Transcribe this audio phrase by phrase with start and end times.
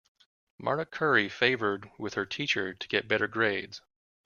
[0.57, 3.81] Marta curry favored with her teacher to get better grades.